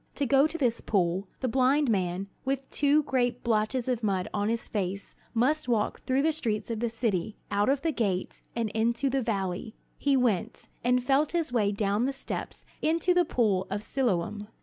To 0.15 0.25
go 0.25 0.47
to 0.47 0.57
this 0.57 0.81
pool, 0.81 1.27
the 1.41 1.47
blind 1.47 1.87
man, 1.87 2.27
with 2.43 2.67
two 2.71 3.03
great 3.03 3.43
blotches 3.43 3.87
of 3.87 4.01
mud 4.01 4.27
on 4.33 4.49
his 4.49 4.67
face, 4.67 5.13
must 5.35 5.67
walk 5.69 6.01
through 6.07 6.23
the 6.23 6.31
streets 6.31 6.71
of 6.71 6.79
the 6.79 6.89
city, 6.89 7.37
out 7.51 7.69
of 7.69 7.83
the 7.83 7.91
gate, 7.91 8.41
and 8.55 8.69
into 8.71 9.11
the 9.11 9.21
valley. 9.21 9.75
He 9.99 10.17
went, 10.17 10.69
and 10.83 11.03
felt 11.03 11.33
his 11.33 11.53
way 11.53 11.71
down 11.71 12.05
the 12.05 12.13
steps 12.13 12.65
into 12.81 13.13
the 13.13 13.25
pool 13.25 13.67
of 13.69 13.83
Siloam. 13.83 14.47